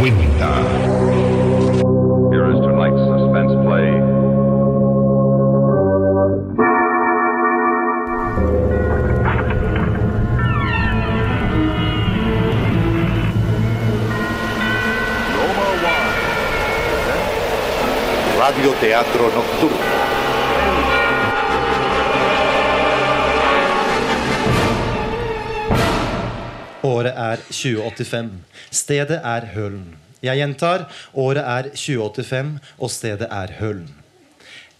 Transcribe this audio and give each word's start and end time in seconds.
cuenta. 0.00 0.50
Here 2.30 2.50
is 2.50 2.58
tonight's 2.60 3.02
suspense 3.04 3.52
play. 3.64 3.90
Roma 15.36 15.68
Wine. 15.84 16.16
Radio 18.38 18.72
Teatro 18.80 19.28
Nocturno. 19.28 20.09
Året 26.80 27.12
er 27.12 27.36
2085. 27.52 28.30
Stedet 28.72 29.18
er 29.20 29.44
Hølen. 29.52 29.98
Jeg 30.24 30.40
gjentar, 30.40 30.86
året 31.12 31.42
er 31.44 31.66
2085, 31.76 32.54
og 32.80 32.90
stedet 32.90 33.28
er 33.28 33.52
Hølen. 33.58 33.90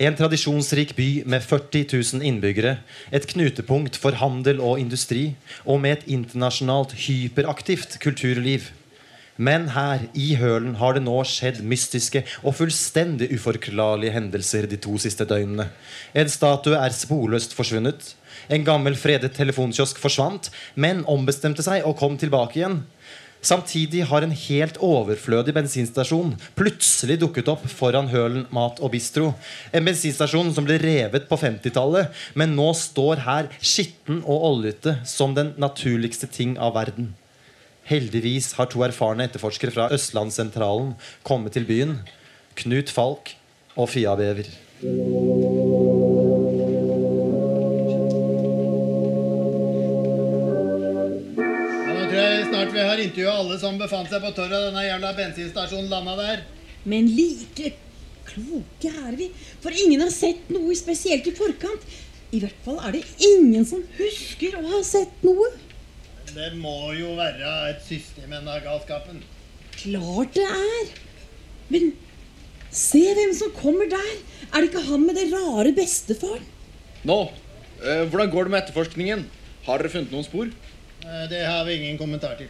En 0.01 0.17
tradisjonsrik 0.17 0.95
by 0.97 1.09
med 1.29 1.45
40 1.45 1.85
000 1.93 2.25
innbyggere, 2.25 2.79
et 3.13 3.27
knutepunkt 3.29 3.99
for 4.01 4.17
handel 4.17 4.63
og 4.65 4.81
industri, 4.81 5.35
og 5.69 5.83
med 5.85 5.99
et 5.99 6.07
internasjonalt 6.17 6.97
hyperaktivt 7.05 7.99
kulturliv. 8.01 8.71
Men 9.41 9.71
her 9.73 10.03
i 10.13 10.35
Hølen 10.37 10.75
har 10.77 10.97
det 10.97 11.05
nå 11.07 11.17
skjedd 11.25 11.63
mystiske 11.65 12.21
og 12.45 12.59
fullstendig 12.59 13.31
uforklarlige 13.33 14.13
hendelser 14.13 14.69
de 14.69 14.77
to 14.85 14.99
siste 15.01 15.25
døgnene. 15.25 15.71
En 16.13 16.29
statue 16.29 16.77
er 16.77 16.93
sporløst 16.93 17.57
forsvunnet. 17.57 18.15
En 18.53 18.67
gammel 18.67 18.99
fredet 19.01 19.33
telefonkiosk 19.37 20.01
forsvant, 20.03 20.51
men 20.75 21.07
ombestemte 21.09 21.65
seg 21.65 21.87
og 21.89 21.97
kom 22.03 22.19
tilbake 22.21 22.61
igjen. 22.61 22.83
Samtidig 23.41 24.03
har 24.11 24.21
en 24.21 24.35
helt 24.37 24.77
overflødig 24.85 25.55
bensinstasjon 25.57 26.35
plutselig 26.59 27.17
dukket 27.23 27.49
opp 27.49 27.65
foran 27.73 28.11
Hølen 28.13 28.45
mat 28.53 28.83
og 28.85 28.93
bistro. 28.93 29.31
En 29.73 29.87
bensinstasjon 29.89 30.53
som 30.53 30.69
ble 30.69 30.77
revet 30.83 31.25
på 31.31 31.41
50-tallet, 31.41 32.13
men 32.37 32.53
nå 32.59 32.69
står 32.77 33.25
her 33.25 33.49
skitten 33.57 34.21
og 34.27 34.45
oljete 34.53 34.99
som 35.09 35.33
den 35.39 35.55
naturligste 35.57 36.29
ting 36.29 36.59
av 36.61 36.77
verden. 36.77 37.15
Heldigvis 37.91 38.53
har 38.55 38.69
to 38.71 38.85
erfarne 38.87 39.25
etterforskere 39.27 39.73
fra 39.75 39.89
Østlandssentralen 39.91 40.93
kommet 41.27 41.57
til 41.57 41.65
byen. 41.67 41.97
Knut 42.61 42.91
Falk 42.95 43.33
og 43.75 43.89
Fia 43.91 44.13
Bever. 44.15 44.47
Ja, 44.47 44.87
nå 51.91 52.05
tror 52.05 52.15
jeg 52.15 52.45
snart 52.47 52.71
vi 52.71 52.85
har 52.87 53.03
intervjua 53.03 53.33
alle 53.41 53.59
som 53.59 53.81
befant 53.81 54.13
seg 54.13 54.23
på 54.23 54.31
torget 54.37 54.55
da 54.55 54.69
denne 54.69 54.85
jævla 54.87 55.11
bensinstasjonen 55.19 55.91
landa 55.91 56.15
der. 56.21 56.45
Men 56.87 57.11
like 57.11 57.73
kloke 58.29 58.93
er 59.09 59.19
vi, 59.19 59.33
for 59.65 59.75
ingen 59.75 60.05
har 60.05 60.13
sett 60.15 60.47
noe 60.55 60.79
spesielt 60.79 61.27
i 61.27 61.35
forkant. 61.35 61.83
I 62.31 62.39
hvert 62.45 62.63
fall 62.63 62.79
er 62.87 63.01
det 63.01 63.03
ingen 63.33 63.67
som 63.67 63.83
husker 63.99 64.61
å 64.61 64.63
ha 64.77 64.85
sett 64.87 65.27
noe. 65.27 65.51
Det 66.35 66.51
må 66.61 66.93
jo 66.95 67.15
være 67.19 67.51
et 67.73 67.81
system 67.87 68.31
i 68.31 68.37
denne 68.37 68.57
galskapen. 68.65 69.23
Klart 69.81 70.35
det 70.37 70.45
er. 70.47 70.93
Men 71.73 71.91
se 72.75 73.01
hvem 73.17 73.33
som 73.37 73.51
kommer 73.57 73.89
der. 73.91 74.11
Er 74.51 74.61
det 74.63 74.71
ikke 74.71 74.85
han 74.87 75.07
med 75.07 75.19
det 75.19 75.29
rare 75.33 75.73
bestefaren? 75.77 76.45
Nå, 77.09 77.19
eh, 77.83 78.05
hvordan 78.11 78.31
går 78.31 78.47
det 78.49 78.55
med 78.55 78.63
etterforskningen? 78.63 79.25
Har 79.67 79.81
dere 79.83 79.93
funnet 79.93 80.13
noen 80.15 80.27
spor? 80.27 80.51
Eh, 81.05 81.27
Det 81.31 81.43
har 81.47 81.65
vi 81.67 81.79
ingen 81.81 81.99
kommentar 81.99 82.37
til. 82.39 82.49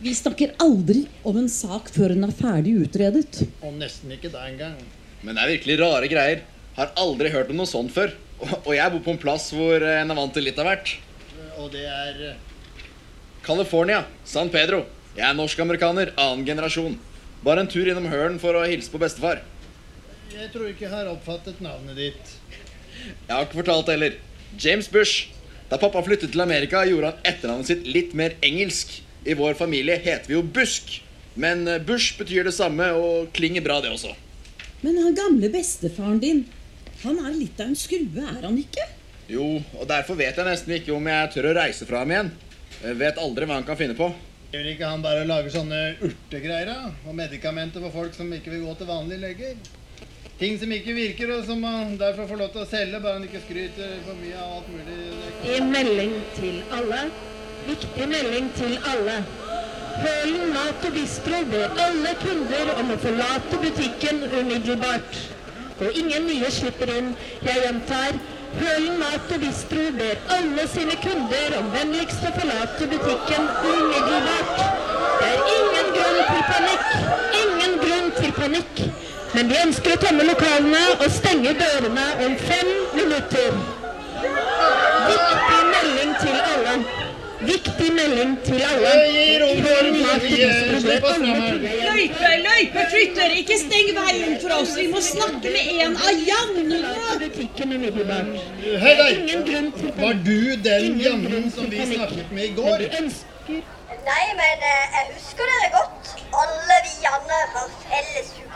Vi 0.00 0.14
snakker 0.16 0.54
aldri 0.64 1.06
om 1.28 1.36
en 1.36 1.48
sak 1.52 1.90
før 1.92 2.08
den 2.14 2.24
er 2.24 2.32
ferdig 2.32 2.72
utredet. 2.86 3.42
Og 3.62 3.74
nesten 3.76 4.12
ikke 4.16 4.30
da 4.32 4.46
engang. 4.48 4.76
Men 5.22 5.36
det 5.36 5.42
er 5.44 5.52
virkelig 5.58 5.78
rare 5.80 6.08
greier. 6.08 6.40
Har 6.76 6.92
aldri 6.96 7.28
hørt 7.30 7.50
om 7.50 7.56
noe 7.60 7.66
sånt 7.68 7.92
før. 7.92 8.12
Og- 8.40 8.72
jeg 8.74 8.90
bor 8.92 9.00
på 9.04 9.10
en 9.12 9.18
plass 9.18 9.50
hvor 9.52 9.76
eh, 9.82 10.00
en 10.00 10.10
er 10.10 10.14
vant 10.16 10.32
til 10.32 10.44
litt 10.44 10.58
av 10.58 10.64
hvert. 10.66 10.96
Og 11.60 11.70
det 11.72 11.84
er 11.84 12.36
California, 13.46 14.04
San 14.24 14.50
Pedro. 14.52 14.84
Jeg 15.16 15.26
er 15.26 15.36
norsk-amerikaner, 15.36 16.12
annen 16.20 16.46
generasjon. 16.46 16.98
Bare 17.44 17.64
en 17.64 17.70
tur 17.70 17.88
innom 17.88 18.08
Hølen 18.12 18.38
for 18.42 18.56
å 18.56 18.66
hilse 18.68 18.92
på 18.92 19.00
bestefar. 19.00 19.40
Jeg 20.30 20.50
tror 20.52 20.68
ikke 20.70 20.86
jeg 20.86 20.92
har 20.92 21.08
oppfattet 21.10 21.60
navnet 21.64 21.96
ditt. 21.98 22.34
Jeg 23.00 23.32
har 23.32 23.46
ikke 23.46 23.62
fortalt 23.62 23.88
det 23.88 23.96
heller. 23.96 24.18
James 24.60 24.88
Bush. 24.92 25.30
Da 25.70 25.78
pappa 25.78 26.02
flyttet 26.02 26.34
til 26.34 26.42
Amerika, 26.42 26.82
gjorde 26.86 27.12
han 27.12 27.26
etternavnet 27.32 27.70
sitt 27.70 27.86
litt 27.86 28.14
mer 28.18 28.36
engelsk. 28.44 29.00
I 29.26 29.36
vår 29.36 29.56
familie 29.58 29.98
heter 30.00 30.30
vi 30.30 30.36
jo 30.36 30.42
Busk. 30.42 31.00
Men 31.40 31.66
eh, 31.68 31.80
Bush 31.82 32.18
betyr 32.18 32.46
det 32.48 32.54
samme 32.56 32.88
og 32.96 33.30
klinger 33.36 33.64
bra, 33.64 33.78
det 33.84 33.92
også. 33.92 34.14
Men 34.80 34.96
han 34.98 35.16
gamle 35.16 35.50
bestefaren 35.52 36.20
din, 36.22 36.44
han 37.04 37.18
er 37.20 37.36
litt 37.36 37.60
av 37.60 37.70
en 37.70 37.78
skrue, 37.78 38.24
er 38.24 38.46
han 38.46 38.56
ikke? 38.58 38.86
Jo, 39.30 39.60
og 39.78 39.84
derfor 39.88 40.18
vet 40.18 40.38
jeg 40.40 40.48
nesten 40.48 40.74
ikke 40.78 40.94
om 40.96 41.06
jeg 41.06 41.32
tør 41.34 41.50
å 41.52 41.58
reise 41.60 41.86
fra 41.88 42.02
ham 42.02 42.14
igjen. 42.14 42.32
Jeg 42.80 42.96
vet 42.96 43.18
aldri 43.20 43.44
hva 43.44 43.58
han 43.58 43.66
kan 43.68 43.76
finne 43.76 43.94
på. 43.96 44.06
Gjør 44.50 44.68
ikke 44.72 44.88
han 44.88 45.02
bare 45.04 45.26
lager 45.28 45.52
sånne 45.52 45.80
urtegreier 46.06 46.70
da? 46.70 46.92
og 47.06 47.14
medikamenter 47.14 47.82
for 47.84 47.92
folk 47.92 48.16
som 48.16 48.32
ikke 48.32 48.54
vil 48.54 48.64
gå 48.64 48.72
til 48.78 48.88
vanlige 48.88 49.20
leger? 49.20 49.58
Ting 50.40 50.56
som 50.56 50.72
ikke 50.72 50.94
virker, 50.96 51.28
og 51.34 51.44
som 51.44 51.60
man 51.60 51.98
derfor 52.00 52.24
får 52.30 52.40
lov 52.40 52.48
til 52.54 52.62
å 52.62 52.70
selge, 52.70 53.02
bare 53.04 53.18
han 53.18 53.26
ikke 53.26 53.42
skryter 53.44 53.92
for 54.06 54.16
mye 54.22 54.40
av 54.40 54.54
alt 54.56 54.70
mulig. 54.72 54.96
En 55.58 55.68
melding 55.74 56.16
til 56.38 56.56
alle. 56.72 57.02
Viktig 57.66 58.08
melding 58.08 58.48
til 58.56 58.74
alle. 58.88 59.18
Hølen 60.00 60.54
mat 60.56 60.88
og 60.88 60.96
bistro 60.96 61.44
ber 61.52 61.76
alle 61.84 62.16
kunder 62.24 62.72
om 62.80 62.94
å 62.94 62.98
forlate 63.04 63.60
butikken 63.60 64.24
umiddelbart. 64.30 65.20
Og 65.84 66.00
ingen 66.00 66.30
nye 66.32 66.48
slipper 66.56 66.96
inn. 66.96 67.12
Jeg 67.44 67.66
gjentar. 67.66 68.16
Hølen 68.58 68.98
mat 68.98 69.32
og 69.34 69.40
bistro 69.44 69.82
ber 69.98 70.18
alle 70.36 70.64
sine 70.72 70.96
kunder 71.02 71.54
om 71.60 71.68
vennligst 71.74 72.24
å 72.26 72.32
forlate 72.34 72.88
butikken 72.90 73.46
umiddelbart. 73.70 74.56
Det 75.20 75.28
er 75.28 75.44
ingen 75.56 75.92
grunn 75.96 76.18
til 76.30 76.42
panikk. 76.48 76.88
Ingen 77.42 77.76
grunn 77.84 78.10
til 78.18 78.32
panikk. 78.40 78.82
Men 79.34 79.52
vi 79.52 79.60
ønsker 79.62 79.94
å 79.94 80.00
tømme 80.02 80.26
lokalene 80.26 80.82
og 80.96 81.06
stenge 81.14 81.54
dørene 81.60 82.06
om 82.26 82.34
fem 82.48 82.72
minutter. 82.96 83.60
Viktig 85.06 85.62
melding 85.70 86.16
til 86.24 86.42
alle. 86.50 86.74
Viktig 87.40 87.92
melding 87.96 88.36
til 88.44 88.62
alle. 88.70 88.90
Kunder 89.40 89.86
Løype, 92.44 92.82
flytter! 92.90 93.30
ikke 93.40 93.56
steng 93.58 93.88
veien 93.96 94.36
for 94.42 94.56
oss. 94.58 94.74
Vi 94.76 94.86
må 94.92 95.00
snakke 95.04 95.52
med 95.54 95.64
en 95.84 95.96
av 95.96 97.18
butikken. 97.22 97.72
Hei 98.84 98.94
deg! 99.00 99.14
Var 100.02 100.22
du 100.28 100.38
den 100.68 101.00
Jannen 101.00 101.50
som 101.54 101.70
vi 101.72 101.86
snakket 101.94 102.32
med 102.36 102.44
i 102.50 102.54
går? 102.60 102.86
Nei, 104.00 104.26
men 104.38 104.62
eh, 104.70 104.84
jeg 104.94 105.08
husker 105.14 105.50
dere 105.50 105.72
godt. 105.74 106.14
Alle 106.42 106.76
vi 106.86 106.92
Janne 107.04 107.40
har 107.56 107.68
felles 107.82 108.30
hukommelse. 108.36 108.49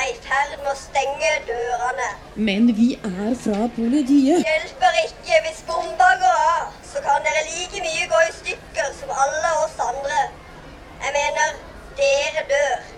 Er 0.00 0.10
i 0.12 0.14
ferd 0.24 0.54
med 0.60 0.70
å 0.72 0.76
stenge 0.78 1.32
dørene. 1.48 2.08
Men 2.48 2.70
vi 2.76 2.88
er 3.06 3.34
fra 3.44 3.66
politiet. 3.76 4.46
Hjelper 4.50 5.00
ikke 5.04 5.42
hvis 5.46 5.64
bomba 5.68 6.12
går 6.22 6.46
av, 6.52 6.70
så 6.92 7.02
kan 7.06 7.26
dere 7.26 7.44
like 7.48 7.82
mye 7.84 8.08
gå 8.12 8.22
i 8.28 8.32
stykker 8.38 8.94
som 9.00 9.12
alle 9.26 9.52
oss 9.64 9.76
andre. 9.88 10.22
Jeg 11.04 11.16
mener, 11.18 11.60
dere 12.00 12.46
dør. 12.54 12.88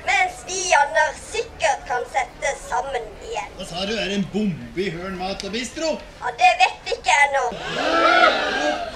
Mens 0.00 0.40
vi 0.48 0.60
andre 0.74 1.02
sikkert 1.20 1.82
kan 1.88 2.06
settes 2.12 2.62
sammen 2.70 3.04
igjen. 3.20 3.50
Hva 3.58 3.66
sa 3.68 3.84
du? 3.84 3.92
Er 3.94 4.08
det 4.08 4.22
en 4.22 4.28
bombe 4.32 4.80
i 4.80 4.88
Hørn 4.94 5.18
mat 5.20 5.44
og 5.44 5.52
bistro? 5.54 5.92
Ja, 6.22 6.32
Det 6.40 6.54
vet 6.62 6.94
ikke 6.94 7.00
ikke 7.00 7.16
ennå. 7.26 7.44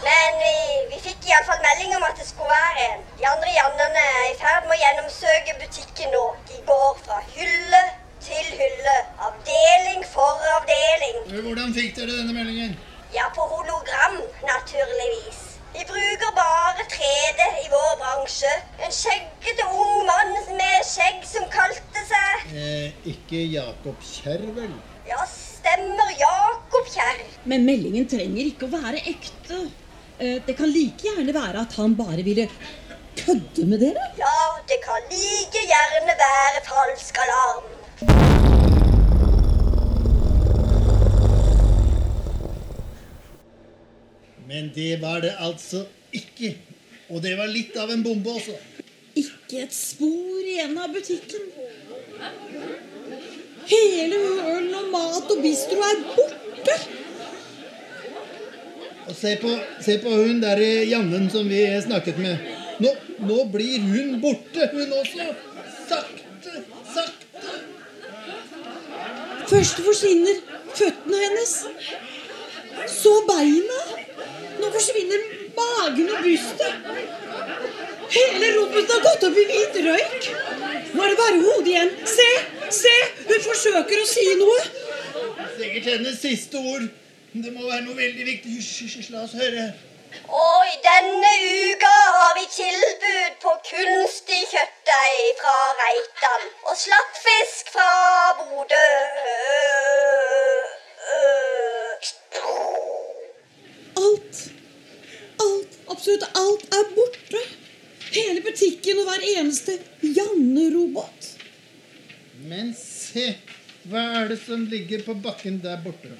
Men 0.06 0.30
vi, 0.42 0.54
vi 0.90 0.98
fikk 1.06 1.28
iallfall 1.28 1.60
melding 1.64 1.96
om 1.96 2.06
at 2.08 2.18
det 2.20 2.26
skulle 2.28 2.50
være 2.50 2.88
en. 2.88 3.04
De 3.18 3.26
andre 3.32 3.54
Jannene 3.58 4.04
er 4.20 4.26
i 4.30 4.36
ferd 4.40 4.68
med 4.68 4.76
å 4.76 4.82
gjennomsøke 4.82 5.56
butikken 5.62 6.12
nå. 6.14 6.24
Hvordan 11.42 11.72
fikk 11.74 11.96
dere 11.96 12.14
denne 12.20 12.34
meldingen? 12.36 12.76
Ja, 13.14 13.24
på 13.34 13.42
hologram, 13.50 14.20
naturligvis. 14.46 15.40
Vi 15.74 15.82
bruker 15.88 16.30
bare 16.36 16.84
3D 16.92 17.46
i 17.64 17.66
vår 17.72 17.96
bransje. 18.02 18.52
En 18.86 18.92
skjeggete 18.94 19.66
ung 19.74 20.04
mann 20.06 20.30
med 20.54 20.86
skjegg 20.86 21.24
som 21.26 21.48
kalte 21.50 22.04
seg 22.10 22.54
Eh, 22.54 22.92
ikke 23.10 23.40
Jakob 23.50 23.98
Kjerr, 24.06 24.44
vel? 24.54 24.70
Ja, 25.08 25.24
stemmer 25.26 26.12
Jakob 26.20 26.86
Kjerr. 26.94 27.24
Men 27.50 27.66
meldingen 27.66 28.06
trenger 28.10 28.46
ikke 28.52 28.68
å 28.68 28.74
være 28.76 29.02
ekte. 29.02 29.64
Eh, 30.20 30.38
Det 30.46 30.54
kan 30.56 30.70
like 30.70 31.02
gjerne 31.02 31.34
være 31.34 31.66
at 31.66 31.74
han 31.80 31.96
bare 31.98 32.22
ville 32.22 32.46
kødde 33.18 33.66
med 33.66 33.82
dere. 33.82 34.06
Ja, 34.18 34.36
det 34.70 34.78
kan 34.86 35.02
like 35.10 35.66
gjerne 35.74 36.14
være 36.22 36.62
falsk 36.70 37.18
alarm. 37.26 37.73
Men 44.48 44.70
det 44.74 44.96
var 45.02 45.20
det 45.20 45.34
altså 45.40 45.84
ikke. 46.12 46.54
Og 47.08 47.22
det 47.22 47.36
var 47.38 47.48
litt 47.48 47.76
av 47.80 47.90
en 47.92 48.02
bombe 48.04 48.34
også. 48.38 48.56
Ikke 49.16 49.62
et 49.64 49.74
spor 49.74 50.42
igjen 50.42 50.76
av 50.80 50.92
butikken. 50.92 51.48
Hele 53.70 54.18
ølen 54.44 54.74
og 54.80 54.90
mat 54.92 55.32
og 55.32 55.40
bistro 55.44 55.80
er 55.86 56.02
borte. 56.16 56.76
Og 59.04 59.16
se 59.16 59.34
på, 59.40 59.50
se 59.84 59.98
på 60.00 60.12
hun 60.16 60.40
der 60.42 60.60
i 60.60 60.70
Jannen 60.90 61.28
som 61.32 61.48
vi 61.48 61.64
snakket 61.84 62.20
med. 62.20 62.52
Nå, 62.84 62.92
nå 63.28 63.44
blir 63.52 63.84
hun 63.84 64.18
borte, 64.20 64.68
hun 64.72 64.94
også. 65.00 65.28
Sakte, 65.88 66.62
sakte. 66.94 67.58
Først 69.48 69.84
forsvinner 69.84 70.40
føttene 70.74 71.20
hennes. 71.26 71.58
Så 72.90 73.12
beina. 73.28 73.93
Nå 74.64 74.70
forsvinner 74.72 75.24
magen 75.56 76.10
og 76.10 76.22
brystet. 76.24 76.72
Hele 78.14 78.50
rommet 78.56 78.92
har 78.94 79.02
gått 79.04 79.24
opp 79.28 79.38
i 79.42 79.44
hvit 79.50 79.80
røyk. 79.84 80.28
Nå 80.94 81.04
er 81.04 81.12
det 81.12 81.18
bare 81.20 81.40
hodet 81.42 81.72
igjen. 81.72 81.90
Se! 82.08 82.28
Se! 82.72 82.92
Hun 83.28 83.42
forsøker 83.44 84.00
å 84.00 84.06
si 84.08 84.24
noe. 84.40 84.60
Sikkert 85.58 85.90
hennes 85.92 86.16
siste 86.22 86.62
ord. 86.72 86.86
Det 87.34 87.52
må 87.52 87.66
være 87.66 87.82
noe 87.84 87.98
veldig 87.98 88.24
viktig. 88.30 88.54
Hysj, 88.56 88.72
hysj, 88.84 88.96
hysj, 89.02 89.10
la 89.12 89.26
oss 89.26 89.36
høre. 89.36 89.66
Og 90.40 90.60
i 90.70 90.76
denne 90.86 91.32
uka 91.74 91.92
har 92.16 92.32
vi 92.38 92.44
tilbud 92.56 93.36
på 93.44 93.54
kunstig 93.68 94.42
kjøttdeig 94.54 95.34
fra 95.42 95.56
Reitan 95.82 96.48
og 96.70 96.78
slappfisk 96.86 97.74
fra 97.74 97.90
Bodø. 98.40 98.86
Alt. 104.04 104.44
Alt. 105.44 105.74
Absolutt 106.04 106.36
alt 106.36 106.64
er 106.76 106.88
borte. 106.92 107.38
Hele 108.12 108.42
butikken 108.44 108.98
og 109.00 109.06
hver 109.08 109.22
eneste 109.38 109.78
Janne-robot. 110.04 111.28
Men 112.44 112.74
se, 112.76 113.30
hva 113.88 114.02
er 114.18 114.28
det 114.34 114.36
som 114.42 114.66
ligger 114.68 115.00
på 115.06 115.14
bakken 115.24 115.56
der 115.62 115.78
borte? 115.80 116.10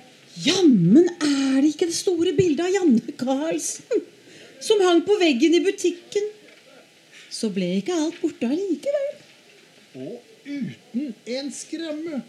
Jammen 0.40 1.10
er 1.18 1.58
det 1.58 1.74
ikke 1.74 1.90
det 1.90 1.98
store 1.98 2.32
bildet 2.32 2.64
av 2.64 2.72
Janne 2.72 3.16
Karlsen 3.20 4.06
som 4.64 4.80
hang 4.88 5.04
på 5.04 5.18
veggen 5.20 5.58
i 5.58 5.62
butikken. 5.68 6.32
Så 7.28 7.52
ble 7.52 7.74
ikke 7.82 8.00
alt 8.06 8.16
borte 8.24 8.48
allikevel. 8.48 9.14
Og 10.00 10.16
uten 10.48 11.12
en 11.36 11.52
skramme. 11.52 12.24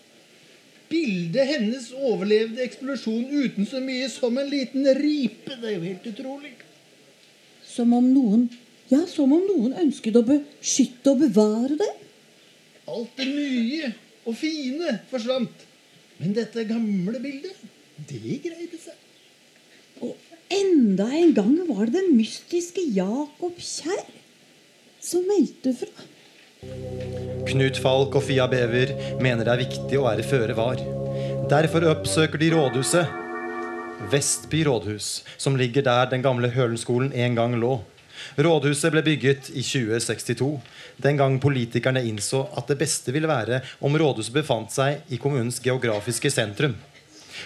Bildet 0.91 1.55
hennes 1.55 1.87
overlevde 1.95 2.67
eksplosjonen 2.67 3.47
uten 3.47 3.71
så 3.71 3.79
mye 3.79 4.11
som 4.11 4.43
en 4.43 4.51
liten 4.51 4.91
ripe. 4.99 5.55
Det 5.55 5.71
er 5.71 5.79
jo 5.79 5.85
helt 5.87 6.11
utrolig. 6.11 6.57
Som 7.75 7.93
om 7.97 8.07
noen 8.13 8.47
Ja, 8.91 9.01
som 9.09 9.31
om 9.33 9.41
noen 9.49 9.73
ønsket 9.81 10.15
å 10.19 10.21
beskytte 10.25 11.15
og 11.15 11.23
bevare 11.23 11.77
det. 11.79 11.93
Alt 12.85 13.15
det 13.17 13.25
nye 13.31 13.89
og 14.29 14.35
fine 14.37 14.99
forsvant. 15.09 15.63
Men 16.19 16.35
dette 16.37 16.67
gamle 16.69 17.19
bildet, 17.19 17.57
det 18.07 18.37
greide 18.43 18.77
seg. 18.79 18.93
Og 20.05 20.13
enda 20.53 21.09
en 21.17 21.33
gang 21.35 21.57
var 21.67 21.89
det 21.89 21.97
den 21.97 22.13
mystiske 22.13 22.85
Jakob 22.93 23.57
Kjær 23.57 24.05
som 25.01 25.25
meldte 25.27 25.73
fra. 25.81 26.07
Knut 27.49 27.81
Falk 27.81 28.15
og 28.17 28.25
Fia 28.29 28.45
Bever 28.49 28.93
mener 29.21 29.45
det 29.45 29.53
er 29.53 29.65
viktig 29.65 29.99
å 29.99 30.07
være 30.07 30.29
føre 30.29 30.55
var. 30.57 30.81
Derfor 31.49 31.89
oppsøker 31.91 32.41
de 32.41 32.53
rådhuset. 32.55 33.24
Vestby 33.95 34.65
rådhus, 34.67 35.23
som 35.37 35.55
ligger 35.55 35.81
der 35.81 36.09
den 36.11 36.21
gamle 36.21 36.49
Hølenskolen 36.51 37.13
en 37.15 37.35
gang 37.35 37.55
lå. 37.55 37.77
Rådhuset 38.35 38.91
ble 38.91 39.01
bygget 39.05 39.47
i 39.55 39.63
2062, 39.63 40.49
den 41.03 41.17
gang 41.17 41.37
politikerne 41.41 42.03
innså 42.03 42.43
at 42.59 42.67
det 42.67 42.77
beste 42.79 43.13
ville 43.15 43.29
være 43.31 43.61
om 43.79 43.95
rådhuset 43.95 44.35
befant 44.35 44.73
seg 44.75 44.99
i 45.07 45.19
kommunens 45.21 45.61
geografiske 45.63 46.31
sentrum. 46.33 46.75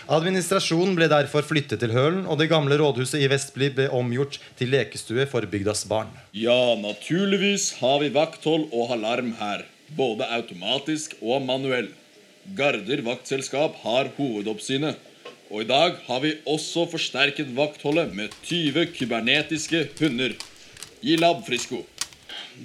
Administrasjonen 0.10 0.96
ble 0.98 1.08
derfor 1.10 1.46
flyttet 1.46 1.82
til 1.82 1.94
Hølen, 1.94 2.26
og 2.26 2.42
det 2.42 2.50
gamle 2.50 2.78
rådhuset 2.82 3.22
i 3.22 3.30
Vestby 3.30 3.70
ble 3.78 3.90
omgjort 3.94 4.40
til 4.58 4.74
lekestue 4.74 5.26
for 5.30 5.46
bygdas 5.50 5.86
barn. 5.90 6.10
Ja, 6.34 6.76
naturligvis 6.82 7.76
har 7.82 8.02
vi 8.02 8.10
vakthold 8.14 8.70
og 8.74 8.96
alarm 8.98 9.36
her. 9.40 9.66
Både 9.98 10.26
automatisk 10.34 11.16
og 11.22 11.46
manuell. 11.46 11.92
Garder 12.58 13.06
vaktselskap 13.06 13.78
har 13.86 14.10
hovedoppsynet. 14.18 14.98
Og 15.50 15.64
i 15.64 15.70
dag 15.70 15.96
har 16.06 16.20
vi 16.22 16.36
også 16.46 16.86
forsterket 16.92 17.50
vaktholdet 17.58 18.14
med 18.14 18.36
20 18.46 18.92
kybernetiske 18.94 19.88
hunder. 19.98 20.36
Gi 21.02 21.16
labb, 21.18 21.42
Frisko. 21.48 21.82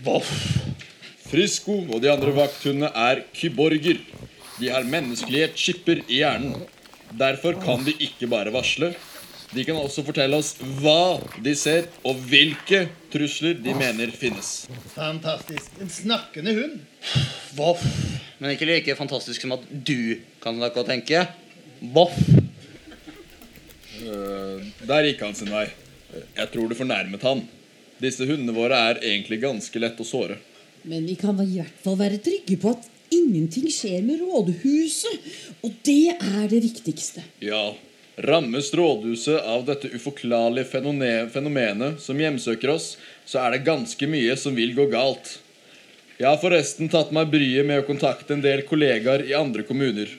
Voff. 0.04 0.28
Frisko 1.30 1.78
og 1.88 2.02
de 2.04 2.10
andre 2.12 2.34
vakthundene 2.36 2.90
er 2.92 3.24
kyborger. 3.32 4.02
De 4.58 4.68
har 4.68 4.84
menneskelige 4.84 5.48
chipper 5.56 6.04
i 6.04 6.20
hjernen. 6.20 6.60
Derfor 7.14 7.56
kan 7.62 7.86
de 7.86 7.94
ikke 8.04 8.28
bare 8.28 8.52
varsle. 8.52 8.92
De 9.54 9.64
kan 9.64 9.78
også 9.78 10.02
fortelle 10.04 10.36
oss 10.36 10.56
hva 10.82 11.22
de 11.44 11.52
ser, 11.56 11.86
og 12.02 12.18
hvilke 12.28 12.88
trusler 13.12 13.54
de 13.62 13.74
mener 13.78 14.10
finnes. 14.12 14.64
Fantastisk. 14.96 15.72
En 15.80 15.92
snakkende 15.92 16.56
hund. 16.58 16.80
Voff. 17.56 17.84
Men 18.40 18.52
ikke 18.52 18.68
like 18.68 18.98
fantastisk 18.98 19.46
som 19.46 19.54
at 19.56 19.68
du 19.70 20.18
kan 20.42 20.58
snakke 20.58 20.82
og 20.82 20.90
tenke. 20.90 21.28
Voff. 21.94 22.18
Eh, 24.02 24.64
der 24.88 25.08
gikk 25.08 25.22
han 25.24 25.36
sin 25.36 25.52
vei. 25.52 25.68
Jeg 26.14 26.50
tror 26.52 26.70
du 26.70 26.78
fornærmet 26.78 27.22
han. 27.26 27.44
Disse 28.02 28.26
hundene 28.26 28.54
våre 28.54 28.78
er 28.90 29.00
egentlig 29.02 29.40
ganske 29.42 29.80
lett 29.82 30.00
å 30.00 30.06
såre. 30.06 30.38
Men 30.84 31.06
vi 31.08 31.16
kan 31.18 31.38
i 31.40 31.46
hvert 31.56 31.78
fall 31.84 31.96
være 31.98 32.20
trygge 32.22 32.58
på 32.60 32.74
at 32.74 32.88
ingenting 33.14 33.70
skjer 33.72 34.02
med 34.04 34.20
rådhuset. 34.22 35.30
Og 35.64 35.78
det 35.86 36.16
er 36.16 36.48
det 36.50 36.60
viktigste. 36.64 37.24
Ja, 37.44 37.72
rammes 38.16 38.72
rådhuset 38.74 39.40
av 39.40 39.64
dette 39.68 39.90
uforklarlige 39.94 40.68
fenomenet 41.32 42.02
som 42.02 42.20
hjemsøker 42.20 42.74
oss, 42.74 42.94
så 43.26 43.40
er 43.44 43.54
det 43.54 43.66
ganske 43.66 44.10
mye 44.10 44.36
som 44.40 44.56
vil 44.58 44.74
gå 44.76 44.88
galt. 44.92 45.38
Jeg 46.14 46.28
har 46.28 46.38
forresten 46.38 46.90
tatt 46.92 47.10
meg 47.14 47.32
bryet 47.32 47.66
med 47.66 47.80
å 47.82 47.86
kontakte 47.88 48.36
en 48.36 48.44
del 48.44 48.62
kollegaer 48.68 49.24
i 49.26 49.34
andre 49.34 49.64
kommuner. 49.66 50.10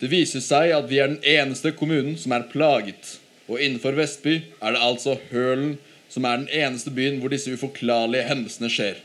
Det 0.00 0.08
viser 0.08 0.40
seg 0.40 0.72
at 0.72 0.86
vi 0.88 0.98
er 1.02 1.10
den 1.12 1.20
eneste 1.28 1.74
kommunen 1.76 2.16
som 2.16 2.32
er 2.32 2.46
plaget. 2.48 3.18
Og 3.50 3.60
innenfor 3.60 3.96
Vestby 3.98 4.38
er 4.62 4.72
det 4.72 4.80
altså 4.80 5.18
Hølen 5.28 5.74
som 6.10 6.24
er 6.24 6.40
den 6.40 6.48
eneste 6.62 6.92
byen 6.94 7.20
hvor 7.20 7.32
disse 7.32 7.52
uforklarlige 7.52 8.24
hendelsene 8.30 8.70
skjer. 8.72 8.96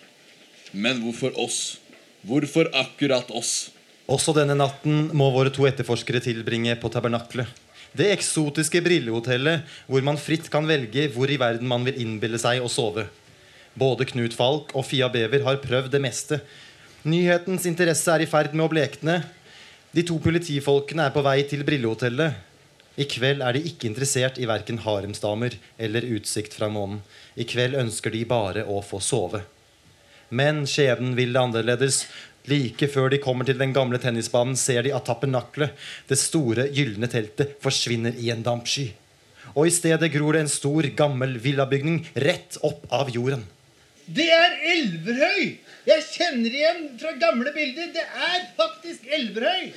Men 0.71 1.03
hvorfor 1.03 1.35
oss? 1.41 1.77
Hvorfor 2.25 2.71
akkurat 2.73 3.29
oss? 3.35 3.69
Også 4.07 4.33
denne 4.37 4.55
natten 4.57 5.09
må 5.17 5.27
våre 5.33 5.51
to 5.53 5.65
etterforskere 5.67 6.21
tilbringe 6.23 6.77
på 6.79 6.91
Tabernaklet. 6.93 7.49
Det 7.95 8.09
eksotiske 8.11 8.81
brillehotellet 8.85 9.77
hvor 9.87 10.03
man 10.05 10.19
fritt 10.19 10.49
kan 10.51 10.67
velge 10.67 11.09
hvor 11.13 11.31
i 11.31 11.39
verden 11.41 11.67
man 11.67 11.85
vil 11.87 11.99
innbille 12.01 12.39
seg 12.41 12.63
å 12.63 12.71
sove. 12.71 13.07
Både 13.75 14.07
Knut 14.07 14.35
Falk 14.35 14.71
og 14.75 14.87
Fia 14.87 15.09
Bever 15.11 15.43
har 15.43 15.59
prøvd 15.63 15.91
det 15.91 16.03
meste. 16.03 16.39
Nyhetens 17.03 17.67
interesse 17.69 18.11
er 18.13 18.23
i 18.23 18.29
ferd 18.29 18.55
med 18.55 18.65
å 18.65 18.71
blekne. 18.71 19.19
De 19.95 20.03
to 20.03 20.17
politifolkene 20.19 21.05
er 21.07 21.13
på 21.15 21.21
vei 21.23 21.37
til 21.47 21.61
brillehotellet. 21.63 22.33
I 22.99 23.05
kveld 23.07 23.39
er 23.43 23.55
de 23.55 23.61
ikke 23.69 23.87
interessert 23.87 24.35
i 24.43 24.47
verken 24.49 24.81
haremsdamer 24.83 25.55
eller 25.79 26.07
utsikt 26.17 26.57
fra 26.57 26.67
månen. 26.67 26.99
I 27.39 27.47
kveld 27.47 27.77
ønsker 27.79 28.11
de 28.11 28.25
bare 28.27 28.65
å 28.67 28.81
få 28.83 28.99
sove. 28.99 29.45
Men 30.35 30.65
skjebnen 30.67 31.15
vil 31.15 31.31
det 31.31 31.43
annerledes. 31.45 32.01
Like 32.51 32.89
før 32.91 33.07
de 33.13 33.21
kommer 33.23 33.47
til 33.47 33.61
den 33.61 33.71
gamle 33.75 34.01
tennisbanen, 34.03 34.59
ser 34.59 34.83
de 34.83 34.91
at 34.91 35.07
Tapernaklet, 35.07 35.71
det 36.11 36.19
store, 36.19 36.67
gylne 36.75 37.07
teltet, 37.07 37.55
forsvinner 37.63 38.19
i 38.19 38.33
en 38.35 38.43
dampsky. 38.43 38.89
Og 39.55 39.69
i 39.69 39.73
stedet 39.73 40.11
gror 40.11 40.35
det 40.35 40.43
en 40.43 40.51
stor, 40.51 40.91
gammel 40.97 41.39
villabygning 41.39 42.03
rett 42.19 42.59
opp 42.67 42.83
av 42.91 43.15
jorden. 43.15 43.47
Det 44.05 44.25
er 44.29 44.51
Elverhøy! 44.75 45.45
Jeg 45.85 46.03
kjenner 46.11 46.53
igjen 46.53 46.81
fra 47.01 47.13
gamle 47.17 47.49
bilder. 47.55 47.89
Det 47.93 48.03
er 48.05 48.43
faktisk 48.57 49.07
Elverhøy. 49.17 49.71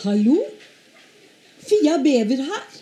Hallo? 0.00 0.38
Fia 1.60 1.98
Bever 2.00 2.40
her. 2.48 2.78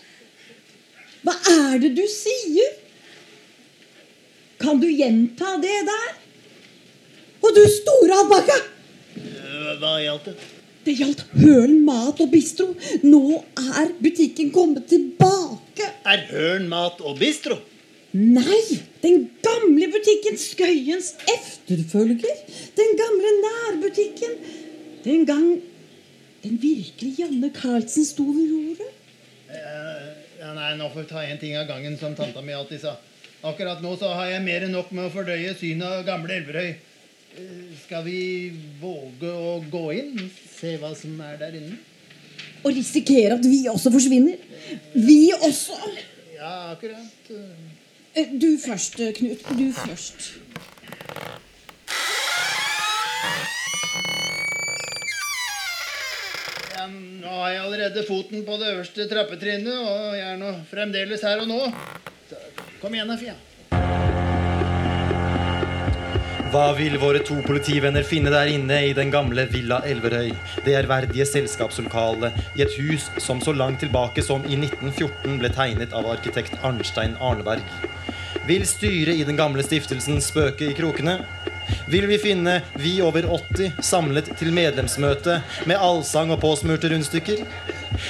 Hva 1.27 1.35
er 1.51 1.81
det 1.83 1.91
du 1.97 2.05
sier? 2.07 2.77
Kan 4.63 4.79
du 4.79 4.87
gjenta 4.87 5.57
det 5.59 5.81
der? 5.91 6.07
Og 7.43 7.51
du 7.55 7.61
store 7.73 8.21
alpakka! 8.23 8.55
Hva 9.79 9.93
gjaldt 10.03 10.31
det? 10.31 10.37
Det 10.87 10.95
gjaldt 10.95 11.25
Hølen 11.35 11.81
mat 11.85 12.19
og 12.23 12.31
bistro. 12.31 12.71
Nå 13.03 13.41
er 13.59 13.91
butikken 13.99 14.53
kommet 14.55 14.87
tilbake. 14.91 15.91
Er 16.09 16.23
Hørn 16.31 16.69
mat 16.71 17.01
og 17.05 17.19
bistro? 17.19 17.59
Nei, 18.17 18.61
den 19.03 19.27
gamle 19.45 19.89
butikken 19.93 20.39
Skøyens 20.41 21.11
efterfølger. 21.29 22.39
Den 22.79 22.95
gamle 22.97 23.33
nærbutikken. 23.43 24.39
Den 25.05 25.25
gang 25.29 25.49
den 26.43 26.55
virkelige 26.61 27.15
Janne 27.25 27.51
Carlsen 27.53 28.05
sto 28.07 28.23
ved 28.23 28.49
roret. 28.55 28.95
Eh, 29.51 30.07
Ja, 30.39 30.53
nei, 30.55 30.69
nå 30.79 30.85
får 30.93 31.03
vi 31.03 31.09
ta 31.09 31.21
en 31.27 31.37
ting 31.41 31.57
av 31.59 31.65
gangen, 31.67 31.97
som 31.99 32.13
tanta 32.15 32.39
mi 32.41 32.53
alltid 32.55 32.79
sa. 32.79 32.93
Akkurat 33.43 33.81
nå 33.83 33.91
så 33.99 34.13
har 34.15 34.29
jeg 34.31 34.43
mer 34.45 34.63
enn 34.63 34.71
nok 34.71 34.93
med 34.95 35.09
å 35.09 35.11
fordøye 35.11 35.51
synet 35.59 35.83
av 35.83 36.05
gamle 36.07 36.37
Elverøy. 36.39 36.69
Eh, 37.35 37.75
Skal 37.83 38.05
vi 38.07 38.21
våge 38.79 39.33
å 39.35 39.57
gå 39.69 39.83
inn? 39.97 40.29
Se 40.55 40.77
hva 40.79 40.93
som 40.95 41.19
er 41.27 41.35
der 41.41 41.59
inne? 41.59 41.75
Og 42.63 42.73
risikere 42.75 43.33
at 43.37 43.45
vi 43.45 43.65
også 43.71 43.91
forsvinner. 43.91 44.35
Vi 44.93 45.31
også. 45.39 45.77
Ja, 46.35 46.71
akkurat. 46.71 47.31
Eh, 48.15 48.25
Du 48.41 48.57
først, 48.65 48.99
eh, 48.99 49.13
Knut. 49.13 49.43
Du 49.59 49.71
først. 49.73 50.33
Ja, 56.75 56.85
nå 56.87 57.27
har 57.41 57.49
jeg 57.53 57.63
allerede 57.65 58.05
foten 58.07 58.45
på 58.47 58.57
det 58.61 58.71
øverste 58.73 59.07
trappetrinnet, 59.11 59.75
og 59.77 60.15
jeg 60.17 60.27
er 60.33 60.39
nå 60.39 60.53
fremdeles 60.71 61.23
her 61.25 61.41
og 61.43 61.49
nå. 61.49 61.59
Kom 62.79 62.95
igjen, 62.95 63.09
da, 63.11 63.17
Fia. 63.19 63.35
Hva 66.49 66.71
vil 66.73 66.95
våre 66.97 67.19
to 67.21 67.35
politivenner 67.45 68.01
finne 68.01 68.31
der 68.33 68.49
inne 68.49 68.79
i 68.87 68.93
den 68.97 69.11
gamle 69.13 69.43
Villa 69.51 69.83
Elverøy? 69.85 70.31
Det 70.65 70.73
ærverdige 70.79 71.27
selskapslokalet 71.29 72.39
i 72.57 72.63
et 72.65 72.73
hus 72.79 73.03
som 73.21 73.37
så 73.37 73.53
langt 73.53 73.83
tilbake 73.83 74.23
som 74.25 74.41
i 74.49 74.57
1914 74.57 75.35
ble 75.37 75.51
tegnet 75.53 75.93
av 75.93 76.07
arkitekt 76.09 76.55
Arnstein 76.65 77.13
Arneberg. 77.21 77.61
Vil 78.49 78.65
styret 78.65 79.19
i 79.21 79.27
den 79.27 79.37
gamle 79.37 79.61
stiftelsen 79.61 80.17
spøke 80.25 80.71
i 80.71 80.77
krokene? 80.79 81.19
Vil 81.85 82.07
vi 82.09 82.17
finne 82.17 82.55
vi 82.81 82.95
over 83.05 83.27
80 83.29 83.83
samlet 83.85 84.31
til 84.39 84.49
medlemsmøte 84.55 85.43
med 85.69 85.77
allsang 85.77 86.33
og 86.33 86.41
påsmurte 86.41 86.89
rundstykker? 86.89 87.43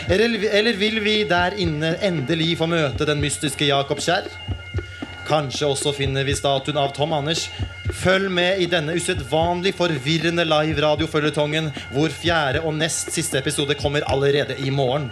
Eller, 0.07 0.71
vil 0.79 1.01
vi 1.03 1.17
der 1.27 1.59
inne 1.59 1.97
endelig 1.99 2.53
få 2.61 2.69
møte 2.71 3.09
den 3.09 3.19
mystiske 3.19 3.67
Jakob 3.67 3.99
Kjær? 3.99 4.31
Kanskje 5.27 5.67
også 5.67 5.91
finner 5.93 6.23
vi 6.23 6.37
statuen 6.39 6.79
av 6.79 6.95
Tom 6.95 7.11
Anders. 7.19 7.49
Følg 7.99 8.29
med 8.31 8.61
i 8.63 8.67
denne 8.69 8.93
usedvanlig 8.95 9.73
forvirrende 9.75 10.45
live-radioføljetongen, 10.47 11.65
hvor 11.91 12.13
fjerde 12.15 12.61
og 12.63 12.77
nest 12.77 13.11
siste 13.11 13.41
episode 13.41 13.75
kommer 13.75 14.05
allerede 14.07 14.55
i 14.63 14.71
morgen. 14.71 15.09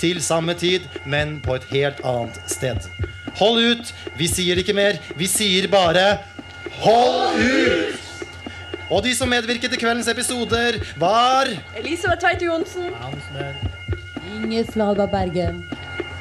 Til 0.00 0.22
samme 0.24 0.54
tid, 0.56 0.86
men 1.04 1.36
på 1.44 1.58
et 1.58 1.66
helt 1.74 2.00
annet 2.04 2.38
sted. 2.48 2.88
Hold 3.36 3.60
ut! 3.74 3.92
Vi 4.16 4.30
sier 4.30 4.56
ikke 4.62 4.76
mer. 4.76 4.96
Vi 5.18 5.28
sier 5.28 5.68
bare 5.68 6.06
hold 6.80 7.42
ut! 7.44 8.00
Og 8.88 9.04
de 9.04 9.12
som 9.16 9.28
medvirket 9.28 9.76
i 9.76 9.80
kveldens 9.80 10.08
episoder, 10.08 10.80
var 11.00 11.50
Elisabeth 11.76 12.20
Tveite 12.24 12.48
Johnsen. 12.48 12.92
Inger 14.32 14.64
Flaga 14.72 15.08
Berge. 15.10 15.48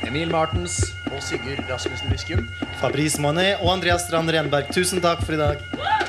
Emil 0.08 0.32
Martens 0.32 0.94
og 1.12 1.22
Sigurd 1.24 1.64
Rasmussen 1.70 2.12
Biskum. 2.12 2.48
Fabrice 2.82 3.22
Monet 3.24 3.62
og 3.62 3.72
Andreas 3.78 4.04
Strand 4.08 4.32
Renberg. 4.34 4.72
Tusen 4.76 5.02
takk 5.04 5.24
for 5.24 5.38
i 5.38 5.40
dag. 5.40 6.03